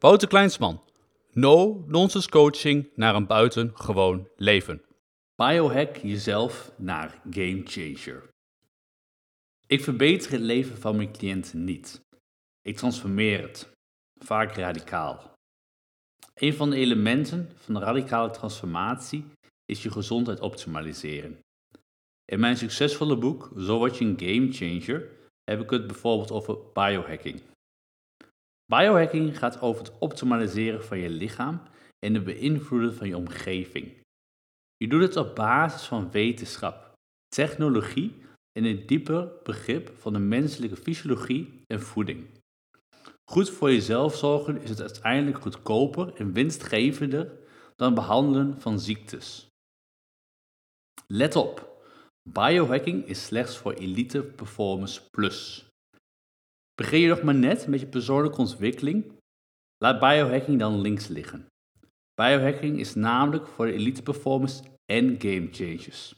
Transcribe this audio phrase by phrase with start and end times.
[0.00, 0.80] Wouter Kleinsman.
[1.32, 4.82] No-nonsense coaching naar een buitengewoon leven.
[5.36, 8.28] Biohack jezelf naar game changer.
[9.66, 12.00] Ik verbeter het leven van mijn cliënten niet.
[12.62, 13.70] Ik transformeer het,
[14.24, 15.32] vaak radicaal.
[16.34, 19.24] Een van de elementen van de radicale transformatie
[19.64, 21.38] is je gezondheid optimaliseren.
[22.24, 25.10] In mijn succesvolle boek Zo word je een game changer
[25.44, 27.42] heb ik het bijvoorbeeld over biohacking.
[28.72, 31.62] Biohacking gaat over het optimaliseren van je lichaam
[31.98, 33.96] en het beïnvloeden van je omgeving.
[34.76, 36.92] Je doet het op basis van wetenschap,
[37.28, 38.16] technologie
[38.52, 42.26] en een dieper begrip van de menselijke fysiologie en voeding.
[43.30, 47.38] Goed voor jezelf zorgen is het uiteindelijk goedkoper en winstgevender
[47.76, 49.46] dan behandelen van ziektes.
[51.06, 51.82] Let op,
[52.30, 55.67] biohacking is slechts voor Elite Performance Plus.
[56.78, 59.12] Begin je nog maar net met je persoonlijke ontwikkeling?
[59.78, 61.46] Laat biohacking dan links liggen.
[62.14, 64.62] Biohacking is namelijk voor de elite performance
[64.92, 66.14] en game changers.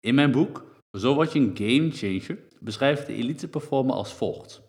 [0.00, 0.64] In mijn boek
[0.98, 4.62] Zo word je een game changer beschrijft de elite performer als volgt.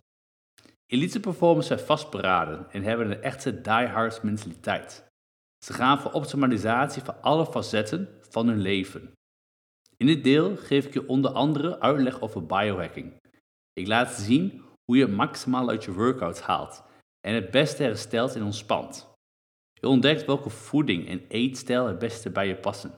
[0.85, 5.07] Elite performers zijn vastberaden en hebben een echte diehard mentaliteit.
[5.65, 9.11] Ze gaan voor optimalisatie van alle facetten van hun leven.
[9.97, 13.13] In dit deel geef ik je onder andere uitleg over biohacking.
[13.73, 16.85] Ik laat zien hoe je maximaal uit je workout haalt
[17.27, 19.07] en het beste herstelt en ontspant.
[19.73, 22.91] Je ontdekt welke voeding en eetstijl het beste bij je passen.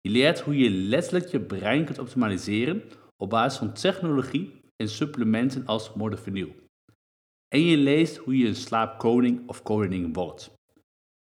[0.00, 2.82] Je leert hoe je letterlijk je brein kunt optimaliseren
[3.16, 6.54] op basis van technologie en supplementen als modafinil.
[7.48, 10.54] En je leest hoe je een slaapkoning of koningin wordt.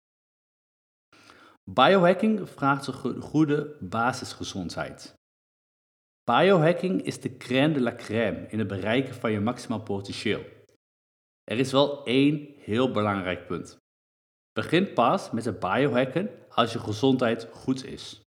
[1.72, 5.14] Biohacking vraagt een goede basisgezondheid.
[6.24, 10.46] Biohacking is de crème de la crème in het bereiken van je maximaal potentieel.
[11.44, 13.78] Er is wel één heel belangrijk punt.
[14.52, 18.22] Begin pas met het biohacken als je gezondheid goed is.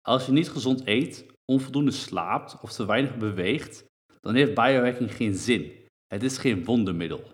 [0.00, 3.84] Als je niet gezond eet, onvoldoende slaapt of te weinig beweegt,
[4.20, 5.88] dan heeft biohacking geen zin.
[6.06, 7.24] Het is geen wondermiddel.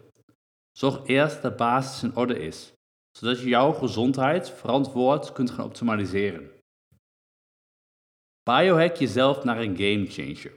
[0.73, 2.73] Zorg eerst dat basis in orde is
[3.19, 6.51] zodat je jouw gezondheid verantwoord kunt gaan optimaliseren.
[8.43, 10.53] Biohack jezelf naar een gamechanger.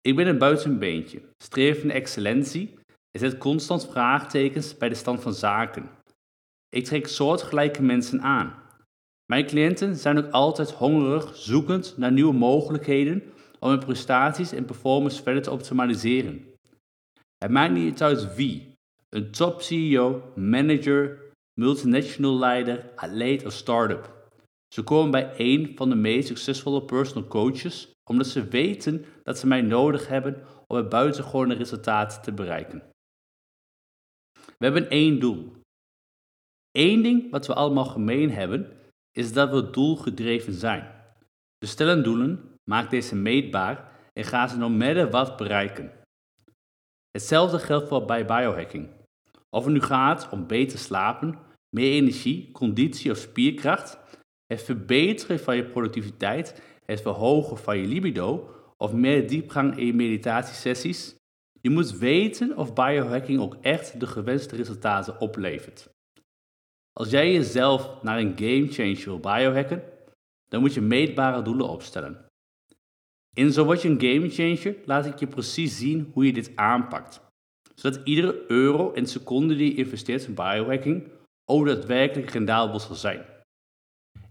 [0.00, 2.78] Ik ben een buitenbeentje, streef naar excellentie
[3.10, 5.90] en zet constant vraagtekens bij de stand van zaken.
[6.68, 8.62] Ik trek soortgelijke mensen aan.
[9.26, 13.22] Mijn cliënten zijn ook altijd hongerig, zoekend naar nieuwe mogelijkheden
[13.58, 16.54] om hun prestaties en performance verder te optimaliseren.
[17.38, 18.72] Het maakt niet uit wie,
[19.08, 21.27] een top CEO, manager,
[21.58, 24.16] multinational leider, atleet of start-up.
[24.74, 29.46] Ze komen bij een van de meest succesvolle personal coaches omdat ze weten dat ze
[29.46, 32.82] mij nodig hebben om het buitengewone resultaat te bereiken.
[34.32, 35.52] We hebben één doel.
[36.70, 38.76] Eén ding wat we allemaal gemeen hebben,
[39.12, 40.96] is dat we doelgedreven zijn.
[41.58, 45.92] We stellen doelen, maak deze meetbaar en gaan ze no matter wat bereiken.
[47.10, 48.88] Hetzelfde geldt voor bij biohacking.
[49.50, 51.38] Of het nu gaat om beter slapen,
[51.70, 53.98] meer energie, conditie of spierkracht,
[54.46, 59.94] het verbeteren van je productiviteit, het verhogen van je libido of meer diepgang in je
[59.94, 61.16] meditatiesessies.
[61.60, 65.88] Je moet weten of biohacking ook echt de gewenste resultaten oplevert.
[66.92, 69.82] Als jij jezelf naar een game changer wil biohacken,
[70.48, 72.26] dan moet je meetbare doelen opstellen.
[73.34, 76.52] In Zo Word Je Een Game Changer laat ik je precies zien hoe je dit
[76.54, 77.20] aanpakt.
[77.74, 81.10] Zodat iedere euro en seconde die je investeert in biohacking
[81.50, 83.26] ook daadwerkelijk rendabel zal zijn.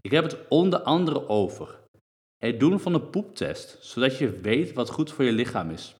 [0.01, 1.79] Ik heb het onder andere over
[2.37, 5.95] het doen van een poeptest, zodat je weet wat goed voor je lichaam is.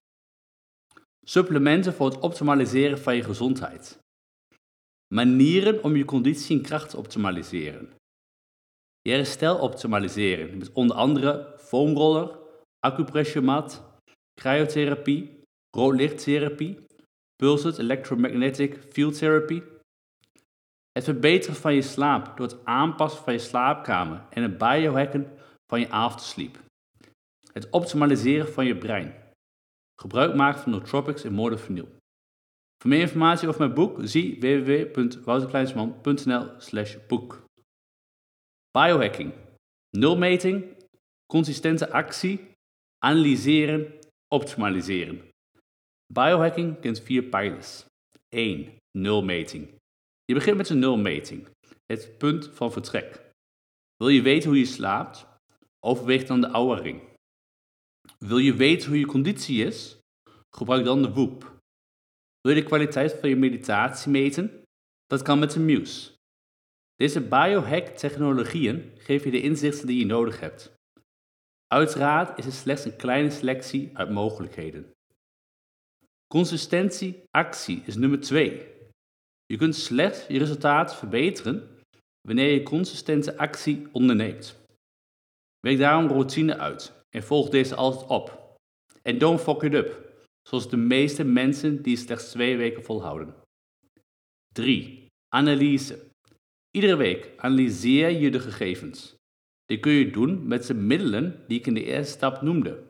[1.24, 3.98] Supplementen voor het optimaliseren van je gezondheid.
[5.14, 7.94] Manieren om je conditie en kracht te optimaliseren.
[9.00, 12.38] Je herstel optimaliseren met onder andere foamroller,
[12.78, 13.82] acupressuremat,
[14.40, 15.42] cryotherapie,
[15.76, 16.78] roodlichttherapie,
[17.36, 19.62] pulsed electromagnetic field therapy
[20.98, 25.80] het verbeteren van je slaap door het aanpassen van je slaapkamer en het biohacken van
[25.80, 26.58] je aftersleep.
[27.52, 29.14] Het optimaliseren van je brein.
[30.00, 31.88] Gebruik maken van nootropics en modafinil.
[32.82, 36.46] Voor meer informatie over mijn boek zie www.wouterkleinsman.nl
[37.08, 37.44] boek.
[38.70, 39.32] Biohacking.
[39.96, 40.76] Nulmeting,
[41.32, 42.50] consistente actie,
[43.04, 43.92] analyseren,
[44.34, 45.22] optimaliseren.
[46.12, 47.84] Biohacking kent vier pijlers.
[48.28, 48.72] 1.
[48.98, 49.77] Nulmeting.
[50.28, 51.48] Je begint met een nulmeting,
[51.86, 53.32] het punt van vertrek.
[53.96, 55.26] Wil je weten hoe je slaapt?
[55.80, 57.02] Overweeg dan de oude ring.
[58.18, 59.98] Wil je weten hoe je conditie is?
[60.56, 61.42] Gebruik dan de WOEP.
[62.40, 64.62] Wil je de kwaliteit van je meditatie meten?
[65.06, 66.12] Dat kan met de Muse.
[66.94, 70.72] Deze biohack-technologieën geven je de inzichten die je nodig hebt.
[71.66, 74.92] Uiteraard is er slechts een kleine selectie uit mogelijkheden.
[76.26, 78.77] Consistentie, actie is nummer 2.
[79.52, 81.68] Je kunt slechts je resultaat verbeteren
[82.28, 84.56] wanneer je consistente actie onderneemt.
[85.60, 88.56] Werk daarom routine uit en volg deze altijd op.
[89.02, 90.16] En don't fuck it up,
[90.48, 93.34] zoals de meeste mensen die slechts twee weken volhouden.
[94.54, 95.06] 3.
[95.28, 96.06] Analyse.
[96.70, 99.14] Iedere week analyseer je de gegevens.
[99.64, 102.84] Dit kun je doen met de middelen die ik in de eerste stap noemde.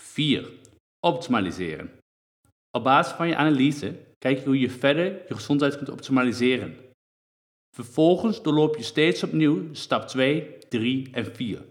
[0.00, 0.52] 4.
[1.06, 1.90] Optimaliseren.
[2.70, 6.76] Op basis van je analyse kijk hoe je verder je gezondheid kunt optimaliseren.
[7.76, 11.64] Vervolgens doorloop je steeds opnieuw stap 2, 3 en 4.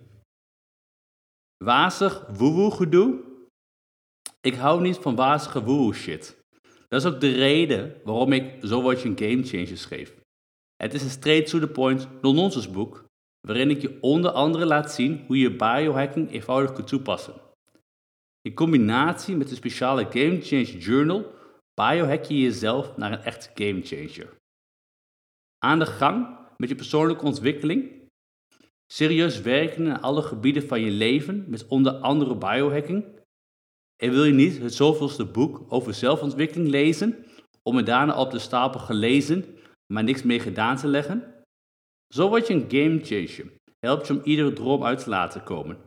[1.63, 3.21] Wazig woewoe gedoe?
[4.41, 6.37] Ik hou niet van wazige woewoe shit.
[6.87, 10.15] Dat is ook de reden waarom ik Zo Word Je een Game Changer schreef.
[10.75, 13.05] Het is een straight to the point non-nonsense boek,
[13.47, 17.33] waarin ik je onder andere laat zien hoe je biohacking eenvoudig kunt toepassen.
[18.41, 21.41] In combinatie met de speciale Game Change Journal
[21.73, 24.35] biohack je jezelf naar een echte game changer.
[25.65, 28.01] Aan de gang met je persoonlijke ontwikkeling.
[28.93, 33.05] Serieus werken in alle gebieden van je leven met onder andere biohacking.
[34.03, 37.25] En wil je niet het zoveelste boek over zelfontwikkeling lezen
[37.63, 39.57] om het daarna op de stapel gelezen,
[39.93, 41.33] maar niks mee gedaan te leggen?
[42.13, 43.53] Zo word je een game changer.
[43.79, 45.77] Helpt je om iedere droom uit te laten komen.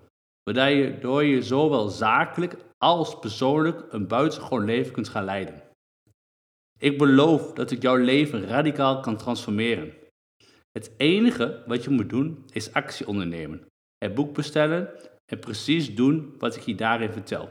[0.43, 5.66] Waardoor je je zowel zakelijk als persoonlijk een buitengewoon leven kunt gaan leiden.
[6.79, 9.93] Ik beloof dat ik jouw leven radicaal kan transformeren.
[10.73, 13.67] Het enige wat je moet doen is actie ondernemen.
[13.99, 14.91] Het boek bestellen
[15.27, 17.49] en precies doen wat ik je daarin vertel.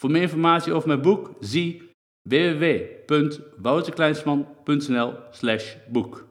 [0.00, 1.90] Voor meer informatie over mijn boek zie
[2.28, 5.14] www.wouterkleinsman.nl
[5.88, 6.26] boek.